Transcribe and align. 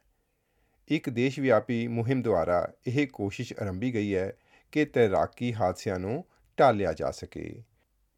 ਇੱਕ 0.89 1.11
ਦੇਸ਼ 1.11 1.41
ਵਿਆਪੀ 1.41 1.89
ਮੁਹਿੰਮ 1.89 2.23
ਦੁਆਰਾ 2.23 2.73
ਇਹ 2.87 3.09
ਕੋਸ਼ਿਸ਼ 3.09 3.52
ਆਰੰਭੀ 3.62 3.95
ਗਈ 3.95 4.15
ਹੈ 4.15 4.33
ਕਿ 4.73 4.84
ਤੈਰਾਕੀ 4.84 5.55
ਹਾਦਸਿਆਂ 5.55 5.98
ਨੂੰ 5.98 6.25
ਟਾਲਿਆ 6.56 6.92
ਜਾ 6.92 7.11
ਸਕੇ। 7.11 7.62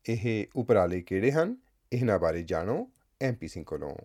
ਇਹ 0.09 0.47
ਉਪਰਾਲੇ 0.57 1.01
ਕਿਹੜੇ 1.01 1.31
ਹਨ? 1.33 1.57
ਇਹਨਾਂ 1.93 2.19
ਬਾਰੇ 2.19 2.43
ਜਾਣੋ 2.43 2.91
ਐਮਪੀ 3.21 3.49
ਸਿੰਘ 3.49 3.65
ਕੋਲੋਂ। 3.65 3.97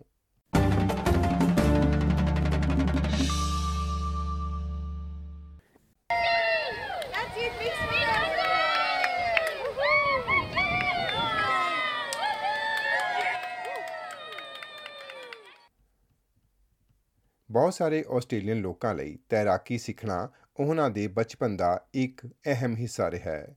ਬਹੁਤ 17.51 17.73
ਸਾਰੇ 17.73 18.03
ਆਸਟ੍ਰੇਲੀਅਨ 18.09 18.57
ਲੋਕਾਂ 18.57 18.95
ਲਈ 18.95 19.17
ਤੈਰਾਕੀ 19.29 19.77
ਸਿੱਖਣਾ 19.77 20.29
ਉਹਨਾਂ 20.59 20.89
ਦੇ 20.89 21.07
ਬਚਪਨ 21.07 21.57
ਦਾ 21.57 21.85
ਇੱਕ 21.93 22.27
ਅਹਿਮ 22.27 22.75
ਹਿੱਸਾ 22.75 23.11
ਰਿਹਾ 23.11 23.31
ਹੈ। 23.31 23.55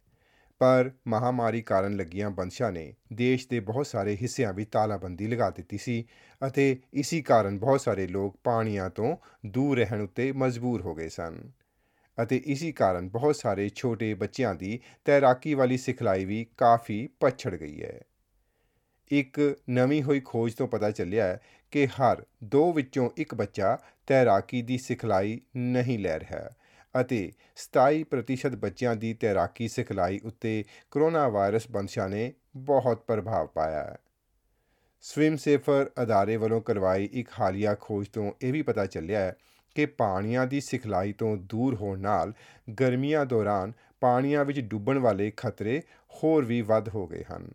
ਪਰ 0.58 0.90
ਮਹਾਮਾਰੀ 1.06 1.62
ਕਾਰਨ 1.62 1.96
ਲੱਗੀਆਂ 1.96 2.30
ਬੰਦਸ਼ਾਂ 2.30 2.72
ਨੇ 2.72 2.94
ਦੇਸ਼ 3.12 3.48
ਦੇ 3.48 3.60
ਬਹੁਤ 3.60 3.86
ਸਾਰੇ 3.86 4.16
ਹਿੱਸਿਆਂ 4.22 4.52
ਵਿੱਚ 4.52 4.70
ਤਾਲਾਬੰਦੀ 4.70 5.26
ਲਗਾ 5.26 5.50
ਦਿੱਤੀ 5.50 5.78
ਸੀ 5.78 6.04
ਅਤੇ 6.48 6.76
ਇਸੇ 6.94 7.22
ਕਾਰਨ 7.22 7.58
ਬਹੁਤ 7.58 7.80
ਸਾਰੇ 7.80 8.06
ਲੋਕ 8.06 8.36
ਪਾਣੀਆਂ 8.44 8.90
ਤੋਂ 8.90 9.16
ਦੂਰ 9.46 9.78
ਰਹਿਣ 9.78 10.00
ਉੱਤੇ 10.00 10.32
ਮਜਬੂਰ 10.32 10.80
ਹੋ 10.80 10.94
ਗਏ 10.94 11.08
ਸਨ। 11.08 11.50
ਅਤੇ 12.22 12.42
ਇਸੇ 12.46 12.72
ਕਾਰਨ 12.72 13.08
ਬਹੁਤ 13.08 13.36
ਸਾਰੇ 13.36 13.68
ਛੋਟੇ 13.68 14.14
ਬੱਚਿਆਂ 14.14 14.54
ਦੀ 14.54 14.80
ਤੈਰਾਕੀ 15.04 15.54
ਵਾਲੀ 15.54 15.76
ਸਿਖਲਾਈ 15.76 16.24
ਵੀ 16.24 16.46
ਕਾਫੀ 16.58 17.08
ਪਛੜ 17.20 17.54
ਗਈ 17.54 17.82
ਹੈ। 17.82 18.00
ਇੱਕ 19.08 19.56
ਨਵੀਂ 19.70 20.02
ਹੋਈ 20.02 20.20
ਖੋਜ 20.20 20.54
ਤੋਂ 20.54 20.68
ਪਤਾ 20.68 20.90
ਚੱਲਿਆ 20.90 21.26
ਹੈ 21.26 21.40
ਕਿ 21.70 21.86
ਹਰ 21.86 22.24
ਦੋ 22.44 22.72
ਵਿੱਚੋਂ 22.72 23.10
ਇੱਕ 23.16 23.34
ਬੱਚਾ 23.34 23.78
ਤੈਰਾਕੀ 24.06 24.62
ਦੀ 24.62 24.78
ਸਿਖਲਾਈ 24.78 25.40
ਨਹੀਂ 25.56 25.98
ਲੈ 25.98 26.18
ਰਿਹਾ 26.18 26.50
ਅਤੇ 27.00 27.32
27% 27.56 28.56
ਬੱਚਿਆਂ 28.56 28.96
ਦੀ 28.96 29.14
ਤੈਰਾਕੀ 29.14 29.68
ਸਿਖਲਾਈ 29.68 30.20
ਉੱਤੇ 30.24 30.64
ਕਰੋਨਾ 30.90 31.28
ਵਾਇਰਸ 31.28 31.70
ਬੰਦਸ਼ਾਂ 31.70 32.08
ਨੇ 32.08 32.32
ਬਹੁਤ 32.56 33.04
ਪ੍ਰਭਾਵ 33.06 33.46
ਪਾਇਆ। 33.46 33.84
ਹੈ 33.84 33.96
ਸਵਿਮ 35.00 35.36
ਸੇਫਰ 35.36 35.90
ਅਦਾਰੇ 36.02 36.36
ਵੱਲੋਂ 36.36 36.60
ਕਰਵਾਈ 36.60 37.08
ਇੱਕ 37.12 37.28
ਹਾਲੀਆ 37.40 37.76
ਖੋਜ 37.80 38.08
ਤੋਂ 38.08 38.32
ਇਹ 38.42 38.52
ਵੀ 38.52 38.62
ਪਤਾ 38.62 38.86
ਚੱਲਿਆ 38.86 39.20
ਹੈ 39.20 39.36
ਕਿ 39.74 39.86
ਪਾਣੀਆਂ 39.86 40.46
ਦੀ 40.46 40.60
ਸਿਖਲਾਈ 40.60 41.12
ਤੋਂ 41.12 41.36
ਦੂਰ 41.36 41.74
ਹੋਣ 41.74 41.98
ਨਾਲ 41.98 42.32
ਗਰਮੀਆਂ 42.80 43.26
ਦੌਰਾਨ 43.26 43.72
ਪਾਣੀਆਂ 44.00 44.44
ਵਿੱਚ 44.44 44.60
ਡੁੱਬਣ 44.60 44.98
ਵਾਲੇ 44.98 45.32
ਖਤਰੇ 45.36 45.82
ਹੋਰ 46.10 46.44
ਵੀ 46.44 46.60
ਵੱਧ 46.60 46.88
ਹੋ 46.88 47.06
ਗਏ 47.06 47.24
ਹਨ। 47.32 47.48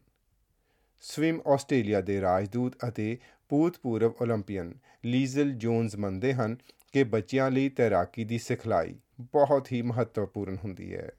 ਸਵਿਮ 1.01 1.41
ਆਸਟ੍ਰੇਲੀਆ 1.47 2.01
ਦੇ 2.01 2.21
ਰਾਜਦੂਤ 2.21 2.75
ਅਤੇ 2.87 3.17
ਭੂਤਪੂਰਵ 3.49 4.13
올림ਪੀਅਨ 4.23 4.73
ਲੀਜ਼ਲ 5.05 5.51
ਜੋਨਸ 5.51 5.95
ਮੰਨਦੇ 5.95 6.33
ਹਨ 6.33 6.55
ਕਿ 6.93 7.03
ਬੱਚਿਆਂ 7.03 7.51
ਲਈ 7.51 7.69
ਤੈਰਾਕੀ 7.69 8.23
ਦੀ 8.23 8.37
ਸਿਖਲਾਈ 8.37 8.95
ਬਹੁਤ 9.21 9.71
ਹੀ 9.71 9.81
ਮਹੱਤਵਪੂਰਨ 9.81 10.57
ਹੁੰਦੀ 10.63 10.95
ਹੈ। 10.95 11.09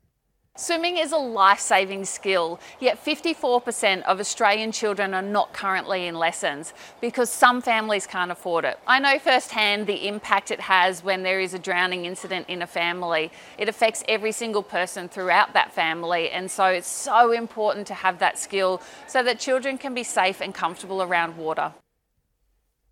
Swimming 0.60 0.98
is 0.98 1.12
a 1.12 1.18
life 1.18 1.60
saving 1.60 2.06
skill, 2.06 2.62
yet 2.80 2.98
54% 3.06 4.04
of 4.04 4.22
Australian 4.22 4.72
children 4.72 5.14
are 5.14 5.22
not 5.22 5.52
currently 5.52 6.08
in 6.08 6.16
lessons 6.16 6.74
because 7.02 7.30
some 7.30 7.62
families 7.62 8.08
can't 8.08 8.32
afford 8.32 8.64
it. 8.64 8.80
I 8.88 9.00
know 9.00 9.20
firsthand 9.20 9.86
the 9.86 10.08
impact 10.08 10.52
it 10.52 10.62
has 10.62 11.04
when 11.04 11.24
there 11.24 11.42
is 11.42 11.54
a 11.54 11.60
drowning 11.60 12.06
incident 12.06 12.48
in 12.48 12.62
a 12.62 12.68
family. 12.68 13.32
It 13.58 13.68
affects 13.68 14.06
every 14.08 14.32
single 14.32 14.64
person 14.64 15.10
throughout 15.10 15.52
that 15.56 15.74
family, 15.74 16.30
and 16.30 16.50
so 16.50 16.68
it's 16.68 16.88
so 16.88 17.34
important 17.34 17.86
to 17.88 17.94
have 17.94 18.20
that 18.20 18.40
skill 18.40 18.82
so 19.08 19.22
that 19.24 19.40
children 19.40 19.78
can 19.78 19.94
be 19.94 20.04
safe 20.04 20.40
and 20.40 20.54
comfortable 20.54 21.02
around 21.02 21.38
water. 21.38 21.72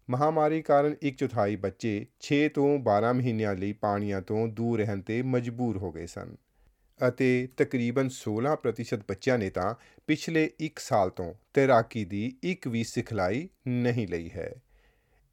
ਮਹਾਮਾਰੀ 0.09 0.61
ਕਾਰਨ 0.61 0.95
ਇੱਕ 1.01 1.17
ਚੌਥਾਈ 1.17 1.55
ਬੱਚੇ 1.55 1.97
6 2.29 2.47
ਤੋਂ 2.55 2.69
12 2.87 3.13
ਮਹੀਨਿਆਂ 3.17 3.55
ਲਈ 3.55 3.73
ਪਾਣੀਆਂ 3.73 4.21
ਤੋਂ 4.21 4.47
ਦੂਰ 4.47 4.79
ਰਹਿਣ 4.79 5.01
ਤੇ 5.01 5.21
ਮਜਬੂਰ 5.35 5.77
ਹੋ 5.77 5.91
ਗਏ 5.91 6.05
ਸਨ 6.05 6.35
ਅਤੇ 7.08 7.48
ਤਕਰੀਬਨ 7.56 8.08
16% 8.08 9.02
ਬੱਚਿਆਂ 9.08 9.38
ਨੇ 9.38 9.50
ਤਾਂ 9.50 9.74
ਪਿਛਲੇ 10.06 10.50
1 10.60 10.78
ਸਾਲ 10.78 11.10
ਤੋਂ 11.10 11.34
ਤੈਰਾਕੀ 11.54 12.04
ਦੀ 12.04 12.38
ਇੱਕ 12.42 12.68
ਵੀ 12.68 12.84
ਸਿਖਲਾਈ 12.84 13.48
ਨਹੀਂ 13.68 14.08
ਲਈ 14.08 14.30
ਹੈ। 14.30 14.54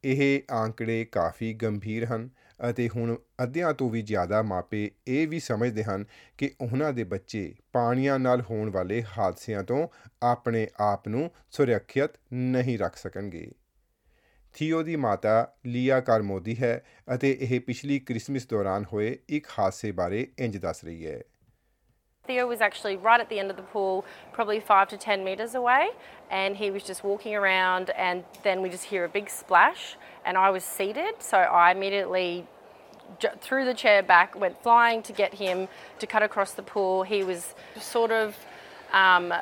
ਇਹ 0.04 0.42
ਆંકੜੇ 0.50 1.04
ਕਾਫੀ 1.04 1.54
ਗੰਭੀਰ 1.54 2.04
ਹਨ 2.04 2.28
ਅਤੇ 2.70 2.88
ਹੁਣ 2.88 3.16
ਅੱਧਿਆਂ 3.42 3.74
ਤੋਂ 3.74 3.90
ਵੀ 3.90 4.02
ਜ਼ਿਆਦਾ 4.02 4.42
ਮਾਪੇ 4.42 4.90
ਇਹ 5.08 5.28
ਵੀ 5.28 5.40
ਸਮਝਦੇ 5.40 5.84
ਹਨ 5.84 6.04
ਕਿ 6.38 6.50
ਉਹਨਾਂ 6.60 6.92
ਦੇ 6.92 7.04
ਬੱਚੇ 7.04 7.54
ਪਾਣੀਆਂ 7.72 8.18
ਨਾਲ 8.18 8.42
ਹੋਣ 8.42 8.70
ਵਾਲੇ 8.70 9.02
ਹਾਦਸਿਆਂ 9.18 9.62
ਤੋਂ 9.62 9.88
ਆਪਣੇ 10.22 10.68
ਆਪ 10.80 11.08
ਨੂੰ 11.08 11.30
ਸੁਰੱਖਿਅਤ 11.50 12.10
ਨਹੀਂ 12.32 12.78
ਰੱਖ 12.78 12.96
ਸਕਣਗੇ। 12.96 13.52
ਥੀਓ 14.54 14.82
ਦੀ 14.82 14.96
ਮਾਤਾ 14.96 15.54
ਲੀਆ 15.66 16.00
ਕਾਰਮੋਦੀ 16.00 16.56
ਹੈ 16.56 16.84
ਅਤੇ 17.14 17.38
ਇਹ 17.40 17.60
ਪਿਛਲੀ 17.60 17.98
ਕ੍ਰਿਸਮਸ 17.98 18.46
ਦੌਰਾਨ 18.46 18.84
ਹੋਏ 18.92 19.18
ਇੱਕ 19.28 19.46
ਹਾਦਸੇ 19.58 19.92
ਬਾਰੇ 19.92 20.26
ਇੰਜ 20.38 20.56
ਦੱਸ 20.56 20.84
ਰਹੀ 20.84 21.06
ਹੈ। 21.06 21.22
Theo 22.26 22.46
was 22.46 22.60
actually 22.60 22.96
right 22.96 23.20
at 23.20 23.28
the 23.28 23.38
end 23.38 23.50
of 23.50 23.56
the 23.56 23.62
pool, 23.62 24.04
probably 24.32 24.60
five 24.60 24.88
to 24.88 24.96
10 24.96 25.24
metres 25.24 25.54
away, 25.54 25.90
and 26.30 26.56
he 26.56 26.70
was 26.70 26.82
just 26.82 27.04
walking 27.04 27.34
around, 27.34 27.90
and 27.90 28.24
then 28.42 28.62
we 28.62 28.68
just 28.68 28.84
hear 28.84 29.04
a 29.04 29.08
big 29.08 29.30
splash, 29.30 29.96
and 30.24 30.36
I 30.36 30.50
was 30.50 30.64
seated, 30.64 31.14
so 31.20 31.38
I 31.38 31.70
immediately 31.70 32.46
threw 33.40 33.64
the 33.64 33.74
chair 33.74 34.02
back, 34.02 34.38
went 34.38 34.60
flying 34.62 35.02
to 35.02 35.12
get 35.12 35.34
him 35.34 35.68
to 35.98 36.06
cut 36.06 36.22
across 36.22 36.52
the 36.52 36.62
pool. 36.62 37.02
He 37.04 37.22
was 37.22 37.54
sort 37.80 38.10
of 38.10 38.36
um, 38.92 39.32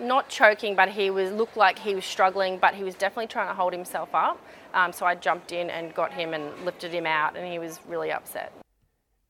not 0.00 0.28
choking, 0.28 0.76
but 0.76 0.88
he 0.88 1.10
was 1.10 1.32
looked 1.32 1.56
like 1.56 1.78
he 1.78 1.94
was 1.94 2.04
struggling, 2.04 2.58
but 2.58 2.74
he 2.74 2.84
was 2.84 2.94
definitely 2.94 3.26
trying 3.26 3.48
to 3.48 3.54
hold 3.54 3.72
himself 3.72 4.14
up. 4.14 4.40
Um, 4.74 4.92
so 4.92 5.04
I 5.04 5.14
jumped 5.14 5.52
in 5.52 5.68
and 5.68 5.94
got 5.94 6.12
him 6.12 6.32
and 6.32 6.64
lifted 6.64 6.92
him 6.92 7.06
out, 7.06 7.36
and 7.36 7.50
he 7.50 7.58
was 7.58 7.80
really 7.88 8.12
upset. 8.12 8.52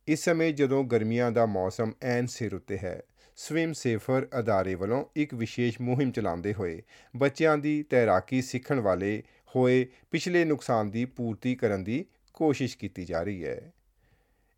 ਇਸ 0.08 0.24
ਸਮੇਂ 0.24 0.52
ਜਦੋਂ 0.52 0.84
ਗਰਮੀਆਂ 0.84 1.32
ਦਾ 1.32 1.46
ਮੌਸਮ 1.46 1.92
ਐਨ 2.02 2.26
ਸਿਰ 2.26 2.54
ਉੱਤੇ 2.54 2.78
ਹੈ 2.78 3.02
swim 3.36 3.72
safer 3.72 4.28
ਅਦਾਰੇ 4.38 4.74
ਵੱਲੋਂ 4.74 5.04
ਇੱਕ 5.16 5.34
ਵਿਸ਼ੇਸ਼ 5.34 5.80
ਮੁਹਿੰਮ 5.80 6.10
ਚਲਾਉਂਦੇ 6.10 6.54
ਹੋਏ 6.54 6.82
ਬੱਚਿਆਂ 7.16 7.58
ਦੀ 7.58 7.82
ਤੈਰਾਕੀ 7.82 8.42
ਸਿੱਖਣ 8.42 8.80
ਵਾਲੇ 8.80 9.22
ਹੋਏ 9.56 9.86
ਪਿਛਲੇ 10.10 10.44
ਨੁਕਸਾਨ 10.44 10.90
ਦੀ 10.90 11.04
ਪੂਰਤੀ 11.04 11.54
ਕਰਨ 11.54 11.84
ਦੀ 11.84 12.04
ਕੋਸ਼ਿਸ਼ 12.32 12.78
ਕੀਤੀ 12.78 13.04
ਜਾ 13.04 13.22
ਰਹੀ 13.22 13.44
ਹੈ। 13.44 13.72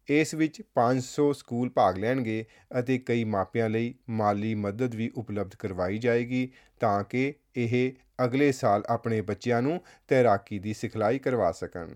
ਇਸ 0.08 0.34
ਵਿੱਚ 0.34 0.62
500 0.74 1.32
ਸਕੂਲ 1.32 1.70
ਭਾਗ 1.70 1.98
ਲੈਣਗੇ 1.98 2.44
ਅਤੇ 2.80 2.98
ਕਈ 2.98 3.24
ਮਾਪਿਆਂ 3.24 3.70
ਲਈ 3.70 3.94
ਮਾਲੀ 4.10 4.54
ਮਦਦ 4.54 4.94
ਵੀ 4.94 5.10
ਉਪਲਬਧ 5.16 5.54
ਕਰਵਾਈ 5.54 5.98
ਜਾਏਗੀ 5.98 6.52
ਤਾਂ 6.80 7.04
ਕਿ 7.04 7.34
ਇਹ 7.56 7.92
ਅਗਲੇ 8.24 8.52
ਸਾਲ 8.52 8.82
ਆਪਣੇ 8.88 9.20
ਬੱਚਿਆਂ 9.20 9.62
ਨੂੰ 9.62 9.80
ਤੈਰਾਕੀ 10.08 10.58
ਦੀ 10.58 10.74
ਸਿਖਲਾਈ 10.74 11.18
ਕਰਵਾ 11.18 11.52
ਸਕਣ। 11.52 11.88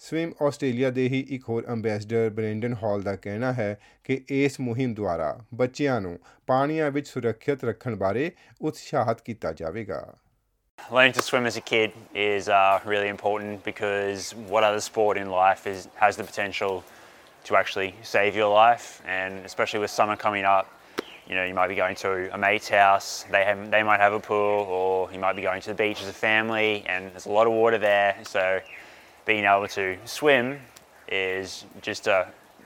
ਸਵਿਮ 0.00 0.32
ਆਸਟ੍ਰੇਲੀਆ 0.42 0.88
ਦੇ 0.90 1.06
ਹੀ 1.08 1.18
ਇੱਕ 1.34 1.48
ਹੋਰ 1.48 1.66
ਅੰਬੈਸਡਰ 1.72 2.30
ਬ੍ਰੈਂਡਨ 2.36 2.74
ਹਾਲ 2.82 3.02
ਦਾ 3.02 3.14
ਕਹਿਣਾ 3.16 3.52
ਹੈ 3.52 3.76
ਕਿ 4.04 4.20
ਇਸ 4.28 4.58
ਮੁਹਿੰਮ 4.60 4.94
ਦੁਆਰਾ 4.94 5.36
ਬੱਚਿਆਂ 5.54 6.00
ਨੂੰ 6.00 6.18
ਪਾਣੀਆਂ 6.46 6.90
ਵਿੱਚ 6.90 7.06
ਸੁਰੱਖਿਅਤ 7.08 7.64
ਰੱਖਣ 7.64 7.96
ਬਾਰੇ 7.96 8.30
ਉਤਸ਼ਾਹਿਤ 8.62 9.20
ਕੀਤਾ 9.20 9.52
ਜਾਵੇਗਾ 9.62 10.04
Learning 10.78 11.12
to 11.12 11.22
swim 11.22 11.46
as 11.46 11.56
a 11.56 11.60
kid 11.60 11.92
is 12.14 12.48
uh, 12.48 12.80
really 12.92 13.08
important 13.08 13.62
because 13.64 14.24
what 14.52 14.64
other 14.68 14.80
sport 14.80 15.20
in 15.22 15.30
life 15.30 15.66
is, 15.72 15.86
has 16.00 16.16
the 16.16 16.24
potential 16.24 16.82
to 17.44 17.56
actually 17.60 17.94
save 18.02 18.40
your 18.40 18.48
life, 18.54 18.88
and 19.06 19.46
especially 19.50 19.82
with 19.84 19.92
summer 19.92 20.16
coming 20.16 20.44
up, 20.44 20.66
you 21.28 21.36
know 21.36 21.44
you 21.44 21.54
might 21.54 21.68
be 21.68 21.76
going 21.76 21.94
to 22.02 22.12
a 22.34 22.40
mate's 22.46 22.68
house. 22.68 23.24
They 23.30 23.44
have, 23.44 23.62
they 23.70 23.84
might 23.84 24.00
have 24.00 24.12
a 24.12 24.20
pool, 24.20 24.66
or 24.78 25.08
you 25.14 25.20
might 25.20 25.36
be 25.36 25.42
going 25.42 25.62
to 25.68 25.70
the 25.74 25.80
beach 25.84 26.02
as 26.02 26.08
a 26.08 26.18
family, 26.20 26.72
and 26.86 27.12
there's 27.12 27.26
a 27.26 27.36
lot 27.40 27.46
of 27.46 27.52
water 27.52 27.78
there. 27.78 28.16
So 28.36 28.44
being 29.27 29.43
able 29.43 29.67
to 29.67 29.97
swim 30.05 30.57
is 31.09 31.65
just 31.81 32.07
a, 32.07 32.19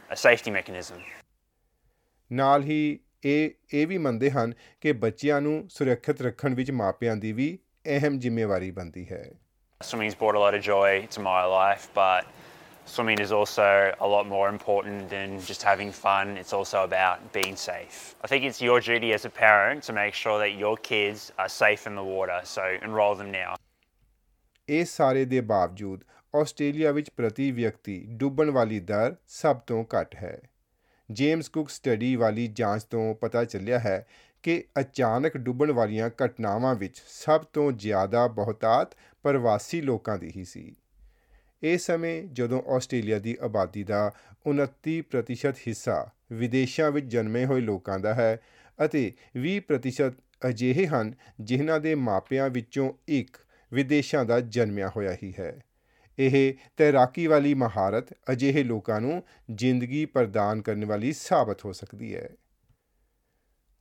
a 0.10 0.16
safety 0.16 0.52
mechanism. 0.52 1.00
ਨਾਲ 2.32 2.64
ਹੀ 2.64 3.00
ਇਹ 3.26 3.50
ਇਹ 3.74 3.88
ਵੀ 3.88 3.98
ਮੰਨਦੇ 3.98 4.30
ਹਨ 4.32 4.54
ਕਿ 4.82 4.92
ਬੱਚਿਆਂ 5.06 5.40
ਨੂੰ 5.42 5.54
ਸੁਰੱਖਿਅਤ 5.70 6.22
ਰੱਖਣ 6.22 6.54
ਵਿੱਚ 6.56 6.72
ਮਾਪਿਆਂ 6.82 7.16
ਦੀ 7.24 7.32
ਵੀ 7.40 7.58
ਅਹਿਮ 7.98 8.20
ਜ਼ਿੰਮੇਵਾਰੀ 8.20 8.72
ਬਣਦੀ 8.72 9.06
ਹੈ 9.12 9.24
Swimming's 9.82 10.16
brought 10.22 10.38
a 10.40 10.44
lot 10.44 10.56
of 10.56 10.62
joy 10.66 10.90
to 11.14 11.22
my 11.28 11.42
life, 11.52 11.86
but 11.94 12.28
swimming 12.86 13.22
is 13.26 13.32
also 13.38 13.68
a 14.08 14.10
lot 14.14 14.28
more 14.34 14.48
important 14.50 15.10
than 15.14 15.34
just 15.48 15.64
having 15.70 15.92
fun. 16.00 16.36
It's 16.42 16.54
also 16.58 16.84
about 16.90 17.24
being 17.38 17.56
safe. 17.64 17.98
I 18.26 18.30
think 18.34 18.46
it's 18.50 18.62
your 18.68 18.78
duty 18.90 19.12
as 19.18 19.26
a 19.30 19.34
parent 19.40 19.88
to 19.90 19.96
make 20.02 20.20
sure 20.24 20.38
that 20.44 20.54
your 20.64 20.76
kids 20.92 21.26
are 21.40 21.50
safe 21.56 21.88
in 21.92 22.00
the 22.02 22.08
water, 22.12 22.40
so 22.54 22.68
enroll 22.90 23.16
them 23.24 23.32
now. 23.40 23.56
ਇਸ 24.70 24.96
ਸਾਰੇ 24.98 25.26
ਦੇ 25.26 25.42
ਬਾਵਜੂਦ 25.42 26.04
Australia 26.36 26.92
ਵਿੱਚ 26.92 27.10
ਪ੍ਰਤੀ 27.10 27.52
ਵਿਅਕਤੀ 27.52 28.06
ਡੁੱਬਣ 28.10 28.50
ਵਾਲੀ 28.50 28.80
ਦਰ 28.80 29.16
ਸਭ 29.28 29.56
ਤੋਂ 29.56 29.84
ਘੱਟ 29.84 30.16
ਹੈ। 30.16 30.40
ਜੇਮਸ 31.12 31.50
ਕੁੱਕ 31.50 31.70
ਸਟੱਡੀ 31.70 32.16
ਵਾਲੀ 32.16 32.48
ਜਾਂਚ 32.48 32.84
ਤੋਂ 32.84 33.16
ਪਤਾ 33.16 33.44
ਚੱਲਿਆ 33.44 33.80
ਹੈ 33.80 34.08
ਕਿ 34.44 34.64
ਅਚਾਨਕ 34.80 35.38
ਡੁੱਬਣ 35.38 35.72
ਵਾਲੀਆਂ 35.72 36.10
ਘਟਨਾਵਾਂ 36.26 36.76
ਵਿੱਚ 36.76 37.02
ਸਭ 37.08 37.42
ਤੋਂ 37.42 37.72
ਜ਼ਿਆਦਾ 37.72 38.28
ਬਹੁਤਾਤ 38.28 38.94
ਪ੍ਰਵਾਸੀ 39.24 39.82
ਲੋਕਾਂ 39.82 40.18
ਦੀ 40.18 40.34
ਹੀ 40.38 40.44
ਸੀ। 40.44 40.76
ਇਸ 41.64 41.86
ਸਮੇਂ 41.86 42.24
ਜਦੋਂ 42.24 42.62
ਆਸਟ੍ਰੇਲੀਆ 42.68 43.20
ਦੀ 43.20 43.38
ਆਬਾਦੀ 43.42 43.84
ਦਾ 43.84 44.12
29% 44.46 45.54
ਹਿੱਸਾ 45.68 46.10
ਵਿਦੇਸ਼ਾਂ 46.32 46.92
ਵਿੱਚ 46.92 47.06
ਜਨਮੇ 47.06 47.46
ਹੋਏ 47.46 47.62
ਲੋਕਾਂ 47.62 48.00
ਦਾ 48.00 48.14
ਹੈ 48.14 48.40
ਅਤੇ 48.86 49.12
20% 49.38 50.14
ਅਜਿਹੇ 50.50 50.88
ਹਨ 50.88 51.14
ਜਿਨ੍ਹਾਂ 51.40 51.80
ਦੇ 51.80 51.96
ਮਾਪਿਆਂ 51.96 52.50
ਵਿੱਚੋਂ 52.50 52.94
ਇੱਕ 53.08 53.38
ਵਿਦੇਸ਼ਾਂ 53.74 54.26
ਦਾ 54.26 54.40
ਜਨਮਿਆ 54.40 54.92
ਹੋਇਆ 54.96 55.18
ਹੀ 55.24 55.34
ਹੈ। 55.40 55.60
ਇਹ 56.22 56.54
ਤੈਰਾਕੀ 56.78 57.26
ਵਾਲੀ 57.28 57.54
ਮਹਾਰਤ 57.54 58.14
ਅਜਿਹੇ 58.32 58.64
ਲੋਕਾਂ 58.64 59.00
ਨੂੰ 59.02 59.22
ਜ਼ਿੰਦਗੀ 59.56 60.06
ਪ੍ਰਦਾਨ 60.06 60.62
ਕਰਨ 60.62 60.86
ਵਾਲੀ 60.86 61.12
ਸਾਬਤ 61.14 61.66
ਹੋ 61.66 61.72
ਸਕਦੀ 61.74 62.16
ਹੈ 62.16 62.30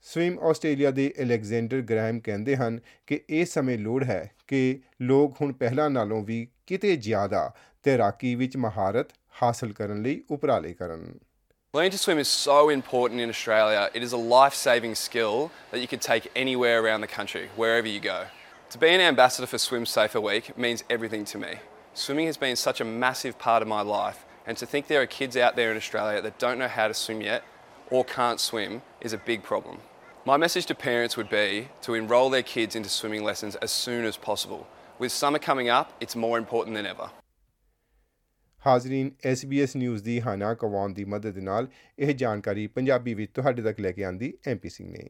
ਸਵਿਮ 0.05 0.37
ਆਸਟ੍ਰੇਲੀਆ 0.49 0.91
ਦੇ 0.91 1.11
ਅਲੈਗਜ਼ੈਂਡਰ 1.21 1.81
ਗ੍ਰੈਮ 1.81 2.19
ਕਹਿੰਦੇ 2.19 2.55
ਹਨ 2.55 2.79
ਕਿ 3.07 3.19
ਇਸ 3.29 3.53
ਸਮੇਂ 3.53 3.77
ਲੋੜ 3.77 4.03
ਹੈ 4.03 4.23
ਕਿ 4.47 4.79
ਲੋਕ 5.01 5.41
ਹੁਣ 5.41 5.51
ਪਹਿਲਾਂ 5.53 5.89
ਨਾਲੋਂ 5.89 6.23
ਵੀ 6.23 6.47
ਕਿਤੇ 6.67 6.95
ਜ਼ਿਆਦਾ 6.97 7.51
ਤੈਰਾਕੀ 7.85 8.33
ਵਿੱਚ 8.35 8.57
ਮਹਾਰਤ 8.57 9.13
ਹਾਸਲ 9.41 9.73
ਕਰਨ 9.73 10.01
ਲਈ 10.01 10.21
ਉਪਰਾਲੇ 10.31 10.73
ਕਰਨ 10.73 11.11
Learning 11.73 11.91
to 11.91 11.97
swim 11.97 12.19
is 12.19 12.27
so 12.27 12.55
important 12.69 13.21
in 13.21 13.29
Australia. 13.29 13.83
It 13.93 14.03
is 14.03 14.13
a 14.13 14.17
life 14.31 14.55
saving 14.55 14.95
skill 14.95 15.37
that 15.71 15.79
you 15.79 15.87
can 15.87 16.01
take 16.01 16.25
anywhere 16.35 16.79
around 16.79 16.99
the 17.01 17.09
country, 17.09 17.43
wherever 17.55 17.87
you 17.87 18.01
go. 18.01 18.17
To 18.71 18.77
be 18.77 18.89
an 18.89 19.03
ambassador 19.03 19.47
for 19.47 19.59
Swim 19.59 19.85
Safer 19.87 20.21
Week 20.21 20.49
means 20.57 20.83
everything 20.89 21.23
to 21.25 21.39
me. 21.39 21.53
Swimming 21.93 22.27
has 22.27 22.37
been 22.37 22.55
such 22.55 22.79
a 22.79 22.85
massive 22.85 23.37
part 23.37 23.61
of 23.61 23.67
my 23.67 23.81
life, 23.81 24.25
and 24.47 24.55
to 24.57 24.65
think 24.65 24.87
there 24.87 25.01
are 25.01 25.05
kids 25.05 25.35
out 25.35 25.57
there 25.57 25.71
in 25.71 25.77
Australia 25.77 26.21
that 26.21 26.39
don't 26.39 26.57
know 26.57 26.69
how 26.69 26.87
to 26.87 26.93
swim 26.93 27.19
yet 27.19 27.43
or 27.89 28.05
can't 28.05 28.39
swim 28.39 28.81
is 29.01 29.11
a 29.11 29.17
big 29.17 29.43
problem. 29.43 29.77
My 30.25 30.37
message 30.37 30.65
to 30.67 30.75
parents 30.75 31.17
would 31.17 31.29
be 31.29 31.67
to 31.81 31.93
enrol 31.95 32.29
their 32.29 32.43
kids 32.43 32.77
into 32.77 32.87
swimming 32.87 33.25
lessons 33.25 33.57
as 33.57 33.71
soon 33.71 34.05
as 34.05 34.15
possible. 34.15 34.67
With 34.99 35.11
summer 35.11 35.39
coming 35.39 35.67
up, 35.67 35.91
it's 35.99 36.15
more 36.15 36.37
important 36.37 36.77
than 36.77 36.85
ever. 36.85 37.09
ਹਾਜ਼ਰੀਨ 38.65 39.11
SBS 39.25 39.75
news 39.77 40.03
ਦੀ 40.03 40.21
ਹਾਨਾ 40.21 40.53
Kwan 40.53 40.93
ਦੀ 40.93 41.03
ਮਦਦ 41.05 41.37
ਨਾਲ 41.37 41.67
ਇਹ 41.99 42.13
ਜਾਣਕਾਰੀ 42.15 42.67
ਪੰਜਾਬੀ 42.67 43.13
ਵਿੱਚ 43.13 43.31
ਤੁਹਾਡੇ 43.35 43.61
ਤੱਕ 43.61 43.79
ਲੈ 43.79 43.91
ਕੇ 43.91 44.03
ਆਂਦੀ 44.03 44.33
ਐਮਪੀ 44.47 44.69
ਸਿੰਘ 44.69 44.91
ਨੇ 44.91 45.09